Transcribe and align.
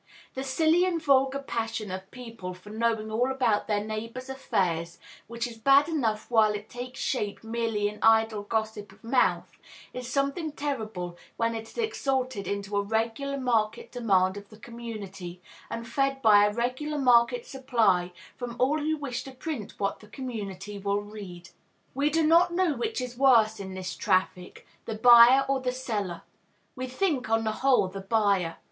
The 0.33 0.43
silly 0.43 0.83
and 0.83 0.99
vulgar 0.99 1.37
passion 1.37 1.91
of 1.91 2.09
people 2.09 2.55
for 2.55 2.71
knowing 2.71 3.11
all 3.11 3.29
about 3.31 3.67
their 3.67 3.83
neighbors' 3.83 4.31
affairs, 4.31 4.97
which 5.27 5.45
is 5.45 5.59
bad 5.59 5.87
enough 5.87 6.31
while 6.31 6.55
it 6.55 6.69
takes 6.71 6.99
shape 6.99 7.43
merely 7.43 7.87
in 7.87 7.99
idle 8.01 8.41
gossip 8.41 8.91
of 8.91 9.03
mouth, 9.03 9.59
is 9.93 10.09
something 10.11 10.53
terrible 10.53 11.19
when 11.37 11.53
it 11.53 11.67
is 11.67 11.77
exalted 11.77 12.47
into 12.47 12.77
a 12.77 12.81
regular 12.81 13.37
market 13.37 13.91
demand 13.91 14.37
of 14.37 14.49
the 14.49 14.57
community, 14.57 15.39
and 15.69 15.87
fed 15.87 16.19
by 16.23 16.45
a 16.47 16.51
regular 16.51 16.97
market 16.97 17.45
supply 17.45 18.11
from 18.35 18.55
all 18.57 18.79
who 18.79 18.97
wish 18.97 19.23
to 19.25 19.31
print 19.31 19.75
what 19.79 19.99
the 19.99 20.07
community 20.07 20.79
will 20.79 21.03
read. 21.03 21.49
We 21.93 22.09
do 22.09 22.25
not 22.25 22.51
know 22.51 22.73
which 22.73 23.01
is 23.01 23.19
worse 23.19 23.59
in 23.59 23.75
this 23.75 23.95
traffic, 23.95 24.65
the 24.85 24.95
buyer 24.95 25.45
or 25.47 25.59
the 25.61 25.71
seller; 25.71 26.23
we 26.75 26.87
think, 26.87 27.29
on 27.29 27.43
the 27.43 27.51
whole, 27.61 27.87
the 27.87 28.01
buyer. 28.01 28.55